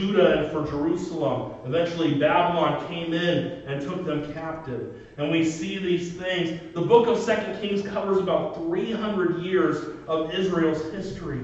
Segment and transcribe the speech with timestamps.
[0.00, 1.52] Judah and for Jerusalem.
[1.66, 4.96] Eventually, Babylon came in and took them captive.
[5.18, 6.58] And we see these things.
[6.74, 11.42] The book of Second Kings covers about 300 years of Israel's history.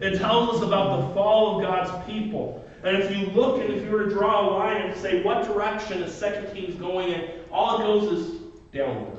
[0.00, 2.66] It tells us about the fall of God's people.
[2.82, 5.44] And if you look and if you were to draw a line and say what
[5.46, 8.40] direction is Second Kings going in, all it goes is
[8.72, 9.18] downward.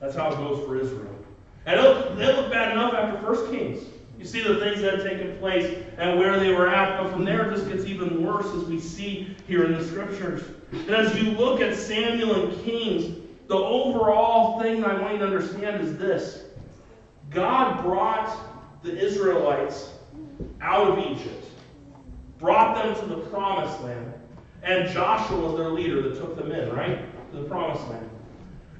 [0.00, 1.16] That's how it goes for Israel.
[1.64, 3.82] And it'll, it'll look bad enough after First Kings.
[4.18, 7.24] You see the things that had taken place and where they were at, but from
[7.24, 10.42] there it just gets even worse as we see here in the scriptures.
[10.70, 15.26] And as you look at Samuel and Kings, the overall thing I want you to
[15.26, 16.44] understand is this
[17.30, 18.34] God brought
[18.82, 19.90] the Israelites
[20.60, 21.46] out of Egypt,
[22.38, 24.12] brought them to the promised land,
[24.62, 26.98] and Joshua was their leader that took them in, right?
[27.32, 28.08] To the promised land.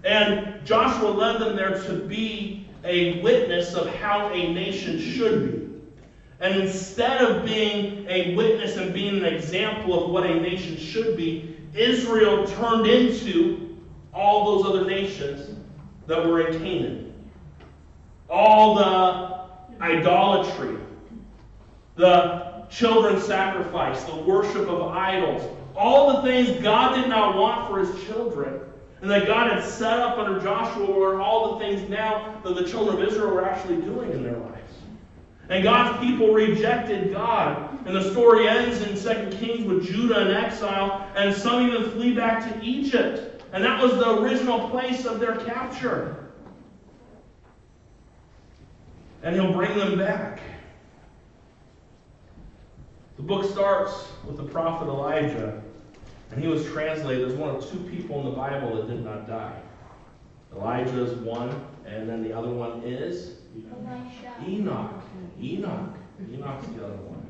[0.05, 5.63] And Joshua led them there to be a witness of how a nation should be.
[6.41, 11.17] And instead of being a witness and being an example of what a nation should
[11.17, 13.79] be, Israel turned into
[14.13, 15.57] all those other nations
[16.07, 17.31] that were in Canaan.
[18.29, 20.77] All the idolatry,
[21.95, 27.79] the children's sacrifice, the worship of idols, all the things God did not want for
[27.79, 28.61] his children
[29.03, 32.65] and that God had set up under Joshua were all the things now that the
[32.65, 34.73] children of Israel were actually doing in their lives.
[35.49, 37.69] And God's people rejected God.
[37.85, 42.15] And the story ends in 2 Kings with Judah in exile, and some even flee
[42.15, 43.43] back to Egypt.
[43.53, 46.31] And that was the original place of their capture.
[49.25, 50.41] And he'll bring them back.
[53.17, 55.62] The book starts with the prophet Elijah.
[56.33, 59.29] And he was translated as one of two people in the Bible that did not
[59.29, 59.61] die.
[60.55, 63.35] Elijah is one, and then the other one is
[64.47, 65.03] Enoch.
[65.41, 65.95] Enoch.
[66.33, 67.23] Enoch's the other one.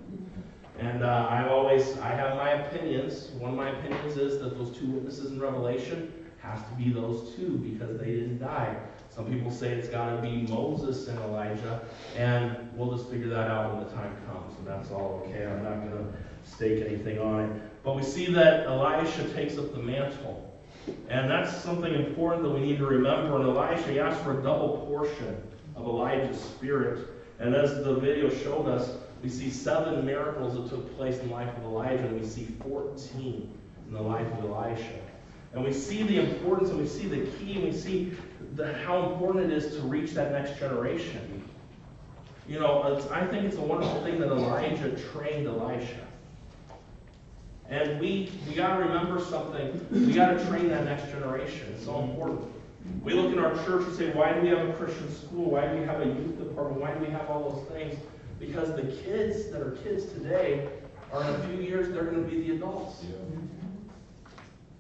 [0.79, 3.31] And uh, I've always, I have my opinions.
[3.39, 7.35] One of my opinions is that those two witnesses in Revelation has to be those
[7.35, 8.77] two because they didn't die.
[9.11, 11.83] Some people say it's got to be Moses and Elijah,
[12.17, 15.45] and we'll just figure that out when the time comes, and that's all okay.
[15.45, 16.13] I'm not going to
[16.49, 17.63] stake anything on it.
[17.85, 20.49] But we see that Elisha takes up the mantle.
[21.09, 23.37] And that's something important that we need to remember.
[23.37, 25.37] And Elisha, asked for a double portion
[25.77, 27.07] of Elijah's spirit.
[27.39, 31.35] And as the video showed us, we see seven miracles that took place in the
[31.35, 34.99] life of Elijah, and we see 14 in the life of Elisha.
[35.55, 38.13] And we see the importance, and we see the key, and we see
[38.55, 41.43] the, how important it is to reach that next generation.
[42.49, 46.07] You know, I think it's a wonderful thing that Elijah trained Elisha.
[47.73, 49.87] And we we got to remember something.
[49.91, 51.73] We got to train that next generation.
[51.75, 52.45] It's so important.
[53.03, 55.53] We look in our church and say, why do we have a Christian school?
[55.53, 56.83] Why do we have a youth department?
[56.83, 57.99] Why do we have all those things?
[58.39, 60.69] Because the kids that are kids today
[61.15, 63.05] are in a few years, they're going to be the adults.
[63.05, 63.17] Yeah.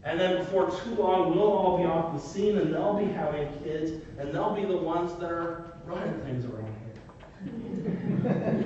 [0.04, 3.48] And then before too long, we'll all be off the scene and they'll be having
[3.62, 8.64] kids and they'll be the ones that are running things around here.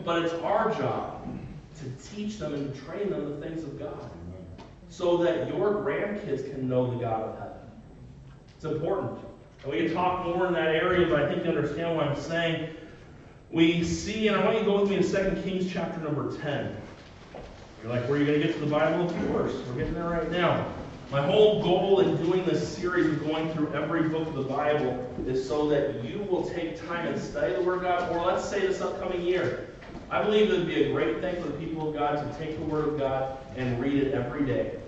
[0.04, 1.19] but it's our job
[1.80, 4.10] to teach them and to train them the things of God
[4.88, 7.58] so that your grandkids can know the God of heaven.
[8.56, 9.18] It's important.
[9.62, 12.20] And we can talk more in that area, but I think you understand what I'm
[12.20, 12.70] saying.
[13.50, 16.36] We see, and I want you to go with me to 2 Kings chapter number
[16.38, 16.76] 10.
[17.82, 19.08] You're like, where are you going to get to the Bible?
[19.08, 19.54] Of course.
[19.68, 20.66] We're getting there right now.
[21.10, 25.12] My whole goal in doing this series of going through every book of the Bible
[25.26, 28.48] is so that you will take time and study the Word of God, or let's
[28.48, 29.69] say this upcoming year,
[30.10, 32.58] I believe it would be a great thing for the people of God to take
[32.58, 34.78] the Word of God and read it every day.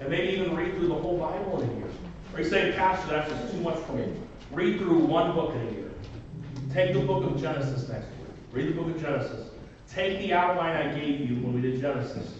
[0.00, 1.88] And maybe even read through the whole Bible in a year.
[2.34, 4.12] Or you say, Pastor, that's just too much for me.
[4.50, 5.90] Read through one book in a year.
[6.72, 8.28] Take the book of Genesis next week.
[8.52, 9.50] Read the book of Genesis.
[9.88, 12.34] Take the outline I gave you when we did Genesis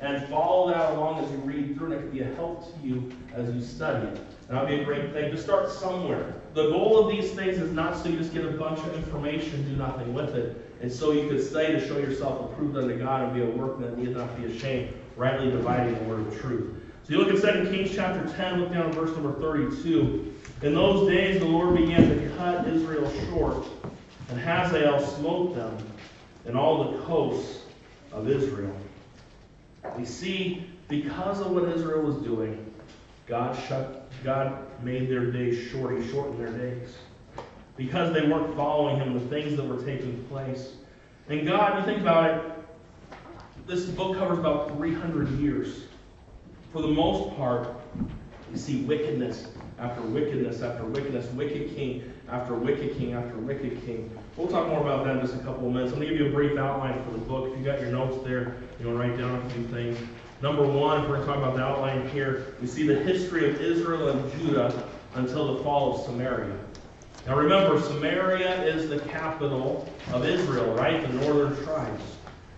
[0.00, 2.86] and follow that along as you read through, and it can be a help to
[2.86, 4.18] you as you study it.
[4.48, 6.34] And that'll be a great thing to start somewhere.
[6.54, 9.68] The goal of these things is not so you just get a bunch of information,
[9.68, 10.71] do nothing with it.
[10.82, 13.90] It's so you could study to show yourself approved unto God and be a workman
[13.90, 16.74] that need not be ashamed, rightly dividing the word of truth.
[17.04, 20.34] So you look at 2 Kings chapter 10, look down at verse number 32.
[20.62, 23.64] In those days the Lord began to cut Israel short,
[24.28, 25.76] and Hazael smote them
[26.46, 27.62] and all the coasts
[28.10, 28.74] of Israel.
[29.96, 32.72] We see because of what Israel was doing,
[33.26, 36.00] God shut God made their days short.
[36.00, 36.96] He shortened their days.
[37.76, 40.74] Because they weren't following him, the things that were taking place.
[41.28, 42.52] And God, you think about it,
[43.66, 45.84] this book covers about 300 years.
[46.72, 47.68] For the most part,
[48.50, 49.48] you see wickedness
[49.78, 54.80] after wickedness after wickedness, wicked king after wicked king after wicked king We'll talk more
[54.80, 55.92] about that in just a couple of minutes.
[55.92, 57.52] I'm going to give you a brief outline for the book.
[57.52, 59.98] If you got your notes there, you to write down a few things.
[60.40, 63.50] Number one, if we're going to talk about the outline here, we see the history
[63.50, 66.56] of Israel and Judah until the fall of Samaria.
[67.26, 71.00] Now remember, Samaria is the capital of Israel, right?
[71.02, 72.02] The northern tribes.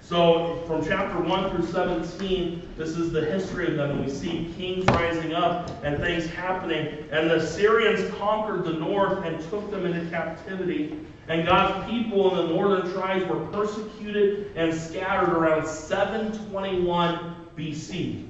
[0.01, 4.05] So from chapter 1 through 17, this is the history of them.
[4.05, 7.07] We see kings rising up and things happening.
[7.11, 10.99] And the Syrians conquered the north and took them into captivity.
[11.29, 18.29] And God's people in the northern tribes were persecuted and scattered around 721 BC.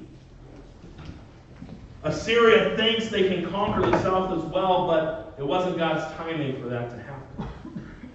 [2.05, 6.69] Assyria thinks they can conquer the south as well, but it wasn't God's timing for
[6.69, 7.49] that to happen.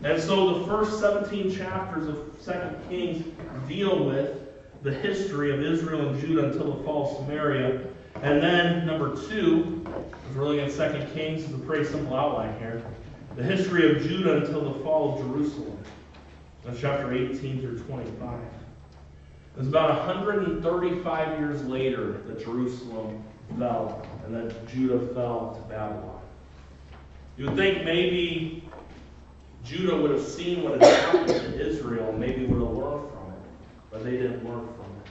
[0.03, 2.53] And so the first 17 chapters of 2
[2.87, 3.25] Kings
[3.67, 4.39] deal with
[4.81, 7.81] the history of Israel and Judah until the fall of Samaria.
[8.21, 9.85] And then number two
[10.29, 12.81] is really in 2 Kings, is a pretty simple outline here.
[13.35, 15.77] The history of Judah until the fall of Jerusalem.
[16.63, 18.39] That's chapter 18 through 25.
[19.57, 23.21] It's about 135 years later that Jerusalem
[23.57, 26.18] fell and that Judah fell to Babylon.
[27.39, 28.61] You would think maybe
[29.63, 33.31] Judah would have seen what had happened to Israel, and maybe would have learned from
[33.31, 33.39] it,
[33.89, 35.09] but they didn't learn from it.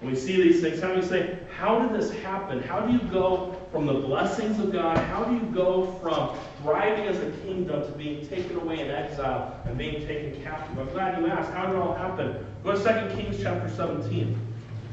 [0.00, 2.60] And we see these things, how do you say, how did this happen?
[2.62, 4.98] How do you go from the blessings of God?
[4.98, 9.54] How do you go from thriving as a kingdom to being taken away in exile
[9.66, 10.76] and being taken captive?
[10.76, 11.52] I'm glad you asked.
[11.52, 12.44] How did it all happen?
[12.64, 14.36] Go to 2 Kings chapter 17.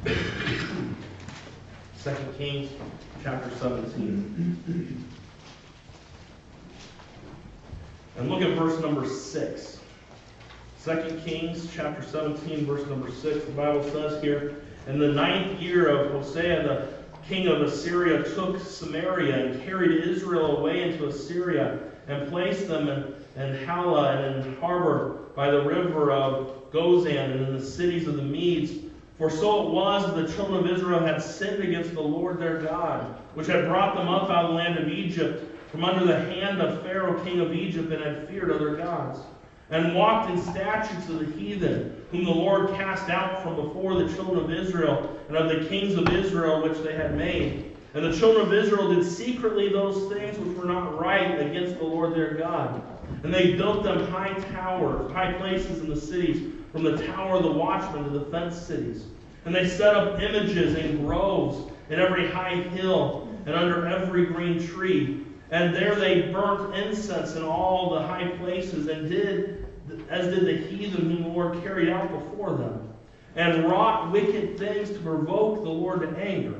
[0.05, 0.13] 2
[2.37, 2.69] Kings
[3.23, 5.09] chapter 17.
[8.17, 9.79] And look at verse number 6.
[10.85, 13.45] 2 Kings chapter 17, verse number 6.
[13.45, 14.55] The Bible says here,
[14.87, 16.87] In the ninth year of Hosea, the
[17.27, 23.15] king of Assyria took Samaria and carried Israel away into Assyria and placed them in,
[23.41, 28.17] in Halah and in Habor by the river of Gozan and in the cities of
[28.17, 28.91] the Medes.
[29.17, 32.57] For so it was that the children of Israel had sinned against the Lord their
[32.61, 36.19] God, which had brought them up out of the land of Egypt from under the
[36.19, 39.19] hand of Pharaoh, king of Egypt, and had feared other gods,
[39.71, 44.13] and walked in statutes of the heathen, whom the Lord cast out from before the
[44.13, 47.75] children of Israel, and of the kings of Israel which they had made.
[47.95, 51.85] And the children of Israel did secretly those things which were not right against the
[51.85, 52.83] Lord their God.
[53.23, 57.43] And they built them high towers, high places in the cities, from the tower of
[57.43, 59.05] the watchman to the fenced cities.
[59.45, 64.65] And they set up images in groves, in every high hill, and under every green
[64.67, 69.65] tree and there they burnt incense in all the high places, and did
[70.09, 72.93] as did the heathen whom the Lord carried out before them,
[73.35, 76.55] and wrought wicked things to provoke the Lord to anger.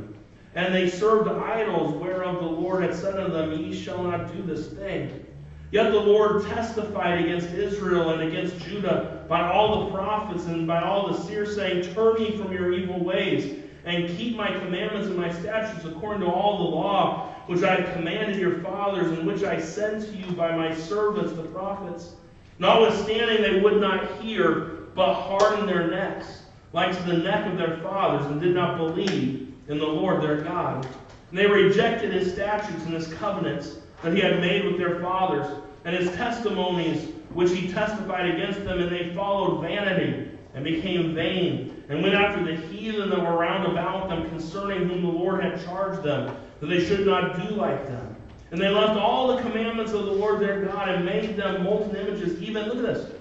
[0.55, 4.43] And they served idols, whereof the Lord had said unto them, Ye shall not do
[4.43, 5.25] this thing.
[5.71, 10.81] Yet the Lord testified against Israel and against Judah by all the prophets and by
[10.81, 15.17] all the seers, saying, Turn ye from your evil ways, and keep my commandments and
[15.17, 19.59] my statutes according to all the law which I commanded your fathers, and which I
[19.59, 22.13] sent to you by my servants the prophets.
[22.59, 27.77] Notwithstanding, they would not hear, but hardened their necks, like to the neck of their
[27.77, 30.87] fathers, and did not believe in the Lord their God.
[31.29, 35.47] And they rejected his statutes and his covenants that he had made with their fathers,
[35.83, 41.72] and his testimonies which he testified against them, and they followed vanity and became vain,
[41.89, 45.63] and went after the heathen that were round about them concerning whom the Lord had
[45.65, 48.15] charged them that they should not do like them.
[48.51, 51.95] And they left all the commandments of the Lord their God and made them molten
[51.95, 53.11] images, even, look at this,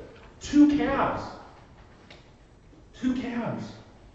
[0.40, 1.22] two calves.
[3.00, 3.64] Two calves.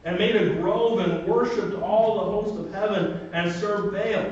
[0.06, 4.32] And made a grove and worshipped all the host of heaven and served Baal.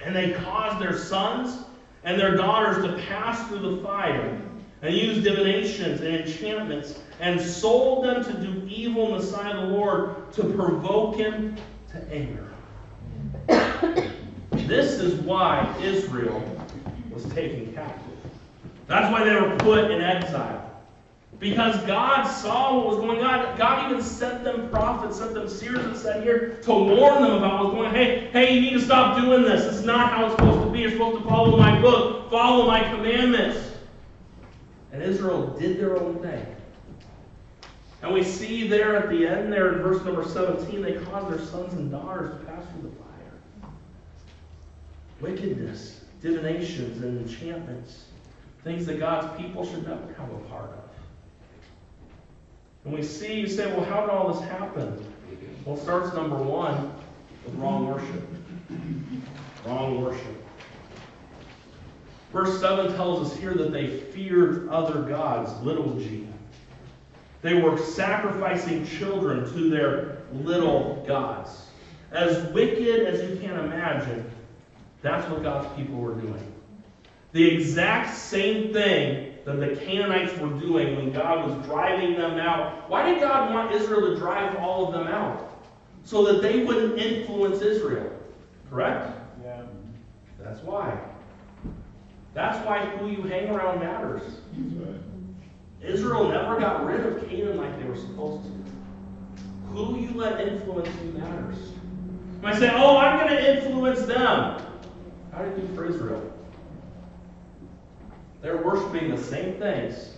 [0.00, 1.64] And they caused their sons
[2.02, 4.40] and their daughters to pass through the fire
[4.84, 9.68] and used divinations and enchantments and sold them to do evil in the sight of
[9.68, 11.56] the Lord to provoke him
[11.90, 12.50] to anger.
[14.66, 16.42] This is why Israel
[17.10, 18.16] was taken captive.
[18.86, 20.80] That's why they were put in exile.
[21.38, 23.58] Because God saw what was going on.
[23.58, 27.64] God even sent them prophets, sent them seers and said here to warn them about
[27.64, 27.94] what was going on.
[27.94, 29.64] Hey, hey, you need to stop doing this.
[29.64, 30.80] This is not how it's supposed to be.
[30.80, 33.73] You're supposed to follow my book, follow my commandments.
[34.94, 36.46] And Israel did their own thing.
[38.02, 41.44] And we see there at the end, there in verse number 17, they caused their
[41.44, 43.70] sons and daughters to pass through the fire
[45.20, 48.04] wickedness, divinations, and enchantments.
[48.62, 50.84] Things that God's people should never have a part of.
[52.84, 55.04] And we see, you say, well, how did all this happen?
[55.64, 56.94] Well, starts number one
[57.44, 58.28] with wrong worship.
[59.66, 60.43] Wrong worship.
[62.34, 66.26] Verse 7 tells us here that they feared other gods, little g.
[67.42, 71.68] They were sacrificing children to their little gods.
[72.10, 74.28] As wicked as you can imagine,
[75.00, 76.52] that's what God's people were doing.
[77.30, 82.90] The exact same thing that the Canaanites were doing when God was driving them out.
[82.90, 85.52] Why did God want Israel to drive all of them out?
[86.02, 88.10] So that they wouldn't influence Israel.
[88.70, 89.16] Correct?
[89.44, 89.62] Yeah.
[90.40, 90.98] That's why.
[92.34, 94.22] That's why who you hang around matters.
[95.80, 98.50] Israel never got rid of Canaan like they were supposed to.
[99.68, 101.58] Who you let influence you matters.
[101.58, 104.62] You might say, oh, I'm going to influence them.
[105.32, 106.32] How did you do for Israel?
[108.40, 110.14] They're worshiping the same things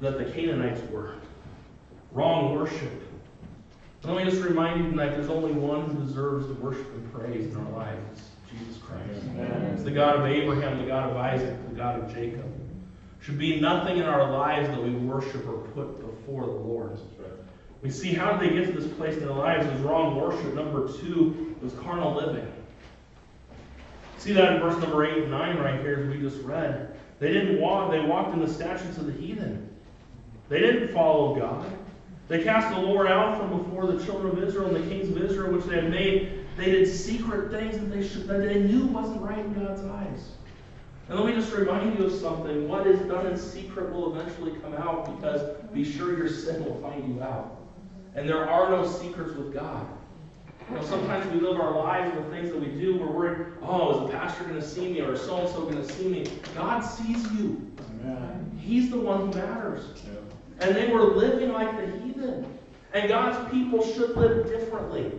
[0.00, 1.14] that the Canaanites were.
[2.10, 3.02] Wrong worship.
[4.04, 7.54] Let me just remind you tonight there's only one who deserves the worship and praise
[7.54, 8.31] in our lives.
[8.58, 9.22] Jesus Christ.
[9.72, 12.44] It's the God of Abraham, the God of Isaac, the God of Jacob.
[13.20, 16.98] Should be nothing in our lives that we worship or put before the Lord.
[17.82, 19.66] We see how did they get to this place in their lives?
[19.66, 20.54] Was wrong worship.
[20.54, 22.50] Number two was carnal living.
[24.18, 26.96] See that in verse number eight and nine right here, as we just read.
[27.18, 29.68] They didn't walk, they walked in the statutes of the heathen.
[30.48, 31.70] They didn't follow God.
[32.28, 35.22] They cast the Lord out from before the children of Israel and the kings of
[35.22, 36.41] Israel, which they had made.
[36.56, 40.32] They did secret things that they should, that they knew wasn't right in God's eyes.
[41.08, 42.68] And let me just remind you of something.
[42.68, 46.80] What is done in secret will eventually come out because be sure your sin will
[46.80, 47.58] find you out.
[48.14, 49.86] And there are no secrets with God.
[50.70, 52.96] You know, sometimes we live our lives with things that we do.
[52.98, 55.62] We're worried, oh, is the pastor going to see me or is so and so
[55.62, 56.26] going to see me?
[56.54, 57.70] God sees you.
[58.04, 58.58] Amen.
[58.60, 59.84] He's the one who matters.
[60.04, 60.66] Yeah.
[60.66, 62.46] And they were living like the heathen.
[62.94, 65.10] And God's people should live differently.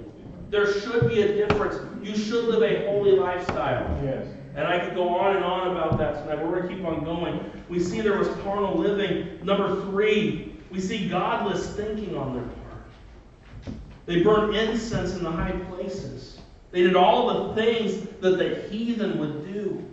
[0.54, 1.80] There should be a difference.
[2.04, 4.00] You should live a holy lifestyle.
[4.04, 4.28] Yes.
[4.56, 7.04] And I could go on and on about that tonight, we're going to keep on
[7.04, 7.52] going.
[7.70, 9.44] We see there was carnal living.
[9.44, 13.74] Number three, we see godless thinking on their part.
[14.06, 16.38] They burned incense in the high places.
[16.70, 19.84] They did all the things that the heathen would do.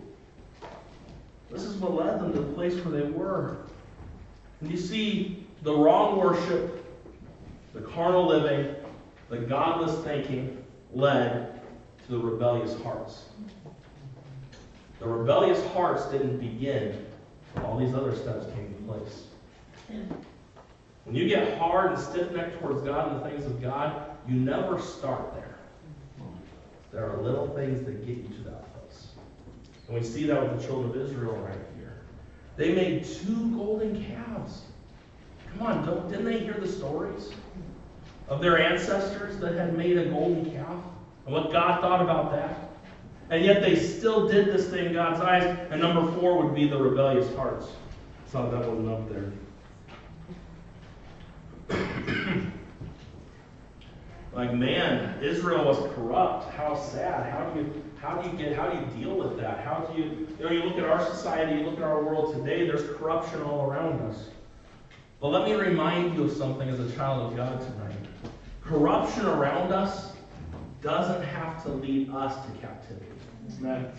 [1.50, 3.57] This is what led them to the place where they were.
[4.61, 6.85] And you see the wrong worship,
[7.73, 8.75] the carnal living,
[9.31, 11.61] the godless thinking led
[12.05, 13.27] to the rebellious hearts.
[14.99, 17.07] The rebellious hearts didn't begin
[17.55, 19.23] when all these other steps came into place.
[21.05, 24.35] When you get hard and stiff necked towards God and the things of God, you
[24.35, 25.57] never start there.
[26.93, 29.07] There are little things that get you to that place.
[29.87, 32.01] And we see that with the children of Israel right here.
[32.57, 34.63] They made two golden calves.
[35.53, 37.31] Come on, don't, didn't they hear the stories
[38.31, 40.83] of their ancestors that had made a golden calf?
[41.27, 42.71] And what God thought about that?
[43.29, 45.45] And yet they still did this thing in God's eyes.
[45.71, 47.67] And number four would be the rebellious hearts.
[48.27, 49.33] Saw that wasn't up there.
[54.33, 56.53] like man, Israel was corrupt.
[56.55, 57.33] How sad.
[57.33, 59.65] How do you how do you get how do you deal with that?
[59.65, 62.35] How do you you know you look at our society, you look at our world
[62.35, 64.29] today, there's corruption all around us.
[65.21, 67.97] But let me remind you of something as a child of God tonight.
[68.62, 70.12] Corruption around us
[70.81, 73.07] doesn't have to lead us to captivity.
[73.59, 73.93] Amen.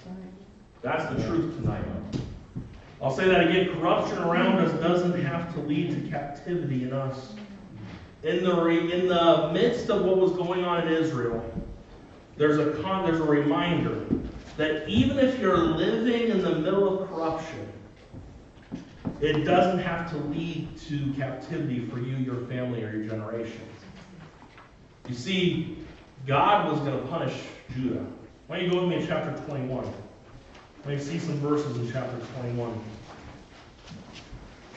[0.81, 1.83] That's the truth tonight.
[3.01, 3.75] I'll say that again.
[3.75, 7.33] Corruption around us doesn't have to lead to captivity in us.
[8.23, 11.43] In the, re, in the midst of what was going on in Israel,
[12.37, 14.05] there's a, con, there's a reminder
[14.57, 17.70] that even if you're living in the middle of corruption,
[19.21, 23.61] it doesn't have to lead to captivity for you, your family, or your generation.
[25.07, 25.77] You see,
[26.25, 27.33] God was going to punish
[27.73, 28.05] Judah.
[28.47, 29.85] Why don't you go with me in chapter 21?
[30.85, 32.79] Let me see some verses in chapter 21.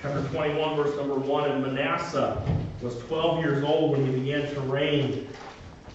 [0.02, 1.50] Chapter 21, verse number 1.
[1.50, 2.42] And Manasseh
[2.82, 5.28] was 12 years old when he began to reign,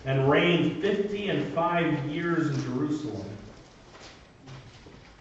[0.05, 3.25] and reigned 50 and 5 years in Jerusalem.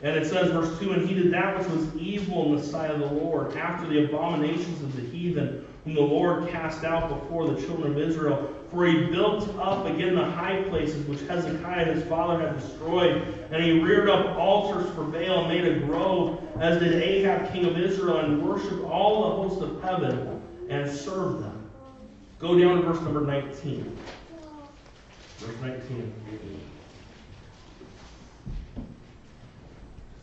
[0.00, 2.90] And it says, verse 2 And he did that which was evil in the sight
[2.90, 7.48] of the Lord, after the abominations of the heathen, whom the Lord cast out before
[7.48, 8.54] the children of Israel.
[8.70, 13.22] For he built up again the high places which Hezekiah his father had destroyed.
[13.50, 17.64] And he reared up altars for Baal and made a grove, as did Ahab king
[17.64, 21.70] of Israel, and worshipped all the hosts of heaven and served them.
[22.38, 23.98] Go down to verse number 19.
[25.38, 26.12] Verse 19.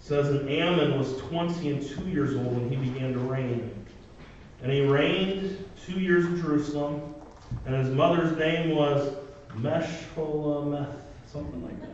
[0.05, 3.71] Says, And Amon was 20 and 2 years old when he began to reign.
[4.61, 7.15] And he reigned two years in Jerusalem,
[7.65, 9.15] and his mother's name was
[9.55, 10.93] Meshulameth,
[11.25, 11.89] something like that.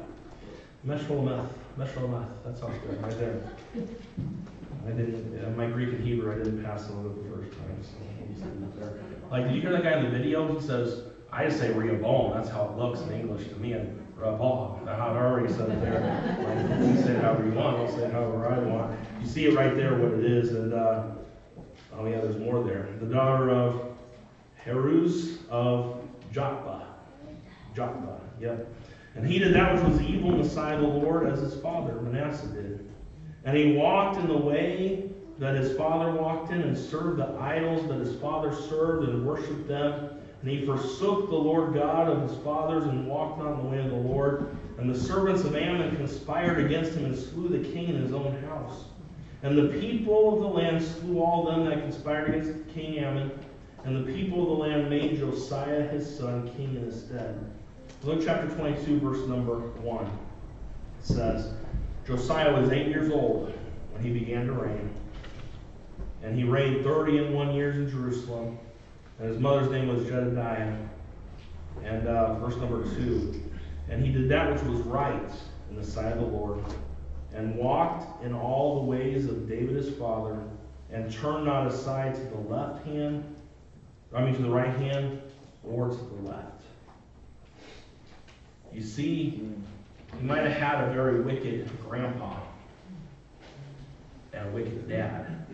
[0.85, 1.47] Meshpolemeth.
[1.79, 3.49] Meshulameth, that sounds good, right there.
[4.85, 8.99] I didn't, my Greek and Hebrew, I didn't pass over the first time, so there.
[9.29, 10.53] Like, did you hear that guy in the video?
[10.53, 14.00] He says, I just say Rehoboam, that's how it looks in English to me, and
[14.21, 15.99] Rehoboam, I already said it there.
[15.99, 18.99] Like, you say it however you want, I'll say it however I want.
[19.19, 21.03] You see it right there, what it is, and, uh,
[21.97, 22.87] oh yeah, there's more there.
[22.99, 23.97] The daughter of
[24.63, 26.83] Heruz of Jotbah.
[27.75, 28.71] Jotbah, yep.
[29.15, 31.55] And he did that which was evil in the sight of the Lord as his
[31.59, 32.89] father Manasseh did.
[33.43, 35.09] And he walked in the way
[35.39, 39.67] that his father walked in and served the idols that his father served and worshipped
[39.67, 40.20] them.
[40.41, 43.79] And he forsook the Lord God of his fathers and walked not in the way
[43.79, 44.55] of the Lord.
[44.79, 48.41] And the servants of Amon conspired against him and slew the king in his own
[48.43, 48.85] house.
[49.43, 53.31] And the people of the land slew all them that conspired against King Amon.
[53.85, 57.43] And the people of the land made Josiah his son king in his stead.
[58.03, 60.05] Luke chapter 22, verse number 1.
[60.05, 60.11] It
[61.01, 61.53] says,
[62.05, 63.53] Josiah was eight years old
[63.91, 64.89] when he began to reign.
[66.23, 68.59] And he reigned thirty and one years in Jerusalem.
[69.21, 70.75] And his mother's name was Jedediah.
[71.83, 73.43] And uh, verse number 2.
[73.89, 75.29] And he did that which was right
[75.69, 76.59] in the sight of the Lord,
[77.35, 80.39] and walked in all the ways of David his father,
[80.91, 83.23] and turned not aside to the left hand,
[84.13, 85.21] I mean to the right hand,
[85.63, 86.63] or to the left.
[88.73, 89.47] You see,
[90.19, 92.37] he might have had a very wicked grandpa
[94.33, 95.45] and a wicked dad,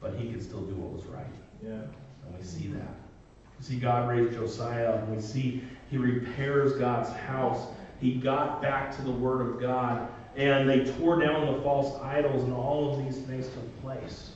[0.00, 1.26] but he could still do what was right.
[1.62, 1.82] Yeah.
[2.30, 2.94] And we see that.
[3.58, 7.66] We see God raise Josiah, and we see he repairs God's house.
[8.00, 12.44] He got back to the Word of God, and they tore down the false idols,
[12.44, 14.32] and all of these things took place.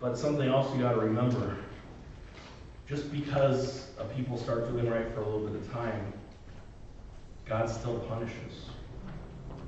[0.00, 1.56] But something else you got to remember
[2.88, 6.12] just because a people start doing right for a little bit of time,
[7.44, 8.66] God still punishes.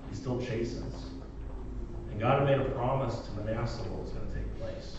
[0.08, 1.06] He still chastens.
[2.10, 4.98] And God had made a promise to Manasseh what was going to take place.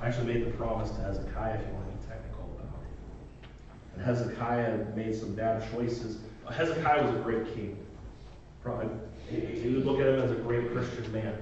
[0.00, 3.48] I actually made the promise to Hezekiah, if you want to be technical about it.
[3.94, 6.18] And Hezekiah made some bad choices.
[6.50, 7.78] Hezekiah was a great king.
[8.62, 11.34] Probably, uh, you would look at him as a great Christian man.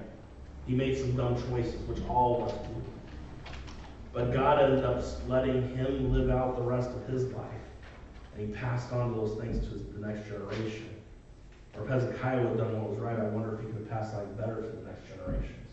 [0.65, 3.51] He made some dumb choices, which all of us do.
[4.13, 7.51] But God ended up letting him live out the rest of his life.
[8.35, 10.89] And he passed on those things to the next generation.
[11.75, 13.89] Or if Hezekiah would have done what was right, I wonder if he could have
[13.89, 15.64] passed on better to the next generations.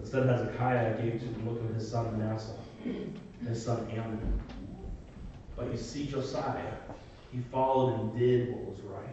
[0.00, 2.56] Instead, Hezekiah gave to the look of his son Manasseh,
[3.46, 4.40] his son Amon.
[5.56, 6.72] But you see Josiah,
[7.32, 9.06] he followed and did what was right.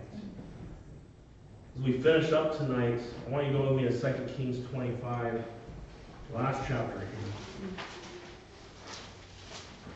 [1.78, 4.66] As we finish up tonight, I want you to go with me to 2 Kings
[4.70, 5.44] 25,
[6.34, 7.02] last chapter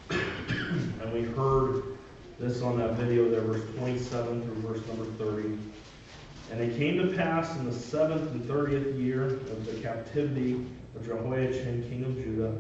[0.10, 0.20] here.
[1.02, 1.84] and we heard
[2.38, 5.58] this on that video there, verse 27 through verse number 30.
[6.52, 11.06] And it came to pass in the seventh and thirtieth year of the captivity of
[11.06, 12.54] Jehoiachin, king of Judah,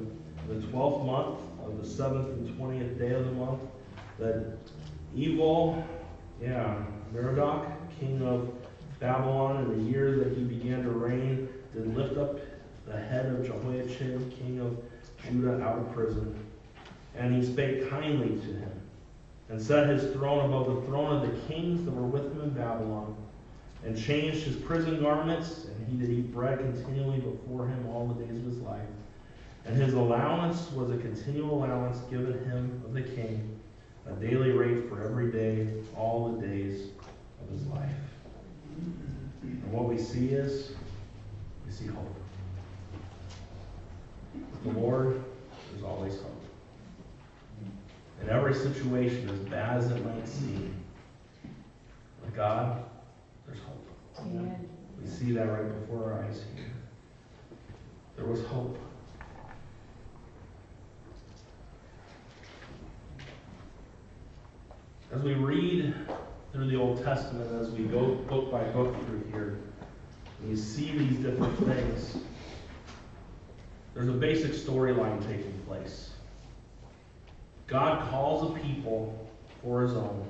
[0.50, 3.62] in the twelfth month of the seventh and twentieth day of the month,
[4.20, 4.58] that
[5.15, 5.84] evil,
[6.41, 6.76] yeah,
[7.13, 7.65] Merodach,
[8.00, 8.54] king of
[9.00, 12.39] Babylon, in the year that he began to reign, did lift up
[12.88, 14.78] the head of Jehoiachin, king of
[15.24, 16.36] Judah, out of prison.
[17.15, 18.82] And he spake kindly to him,
[19.50, 22.50] and set his throne above the throne of the kings that were with him in
[22.52, 23.15] Babylon,
[23.86, 28.24] and changed his prison garments, and he did eat bread continually before him all the
[28.24, 28.88] days of his life.
[29.65, 33.60] And his allowance was a continual allowance given him of the king,
[34.08, 36.89] a daily rate for every day, all the days
[37.41, 37.89] of his life.
[39.44, 40.72] And what we see is,
[41.65, 42.15] we see hope.
[44.34, 45.24] With the Lord,
[45.72, 46.44] there's always hope.
[48.22, 50.76] In every situation, as bad as it might seem,
[52.24, 52.84] with God.
[54.21, 54.69] Amen.
[55.01, 56.71] We see that right before our eyes here.
[58.15, 58.77] There was hope.
[65.13, 65.93] As we read
[66.53, 69.60] through the Old Testament, as we go book by book through here,
[70.47, 72.17] you see these different things,
[73.93, 76.12] there's a basic storyline taking place.
[77.67, 79.29] God calls a people
[79.63, 80.25] for his own.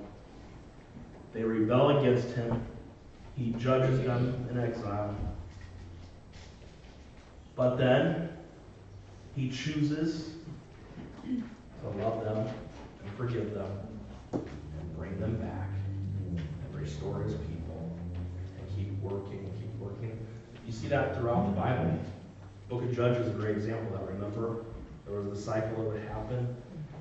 [1.33, 2.61] They rebel against him.
[3.35, 5.15] He judges them in exile.
[7.55, 8.29] But then
[9.35, 10.31] he chooses
[11.23, 12.47] to love them
[13.03, 13.71] and forgive them
[14.33, 15.69] and bring them back
[16.27, 16.41] and
[16.73, 17.97] restore his people
[18.57, 20.25] and keep working and keep working.
[20.65, 21.99] You see that throughout the Bible.
[22.69, 24.13] Book of Judges is a great example of that.
[24.13, 24.63] Remember,
[25.05, 26.55] there was the cycle that would happen.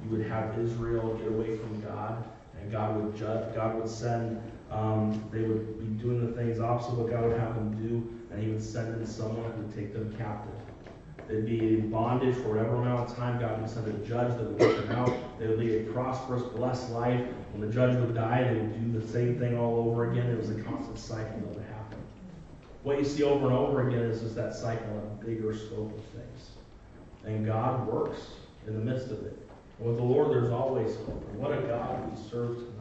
[0.05, 2.25] You would have Israel get away from God,
[2.61, 4.41] And God would judge, God would send,
[4.71, 8.09] um, they would be doing the things opposite of what God would have them do,
[8.33, 10.55] and He would send in someone would take them captive.
[11.31, 13.41] They'd be in bondage for whatever amount of time.
[13.41, 15.13] God would send a judge that would them out.
[15.39, 17.25] They would lead a prosperous, blessed life.
[17.53, 20.27] When the judge would die, they would do the same thing all over again.
[20.27, 21.99] It was a constant cycle that would happen.
[22.83, 25.97] What you see over and over again is just that cycle in a bigger scope
[25.97, 26.51] of things.
[27.25, 28.21] And God works
[28.67, 29.37] in the midst of it.
[29.79, 31.29] And with the Lord, there's always hope.
[31.35, 32.80] What a God we serve tonight.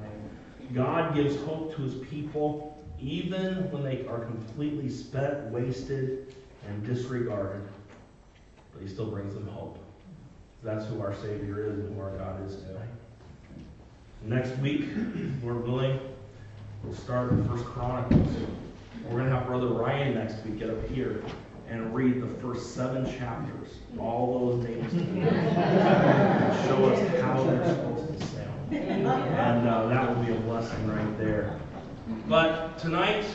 [0.74, 6.36] God gives hope to his people even when they are completely spent, wasted,
[6.68, 7.62] and disregarded.
[8.74, 9.78] But he still brings them hope.
[10.64, 12.90] That's who our Savior is and who our God is tonight.
[14.24, 14.82] Next week,
[15.42, 16.00] Lord willing,
[16.84, 18.28] we'll start in First Chronicles.
[19.06, 21.24] We're going to have Brother Ryan next week get up here
[21.70, 28.20] and read the first seven chapters, all those names, and show us how they're supposed
[28.20, 28.29] to.
[28.72, 29.08] And
[29.68, 31.60] uh, that will be a blessing right there.
[32.28, 33.26] But tonight,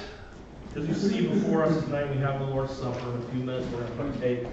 [0.77, 3.11] as you see before us tonight, we have the Lord's Supper.
[3.11, 4.47] In a few minutes, we're going to partake.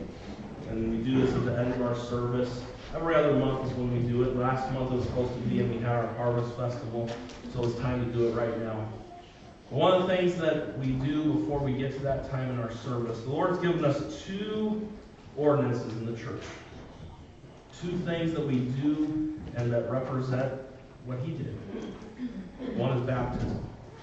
[0.69, 2.63] And we do this at the end of our service.
[2.95, 4.35] Every other month is when we do it.
[4.35, 7.09] Last month it was supposed to be, and we had our Harvest Festival.
[7.53, 8.87] So it's time to do it right now.
[9.69, 12.71] One of the things that we do before we get to that time in our
[12.71, 14.89] service, the Lord's given us two
[15.37, 16.43] ordinances in the church.
[17.81, 20.53] Two things that we do and that represent
[21.05, 21.57] what He did.
[22.77, 23.70] One is baptism.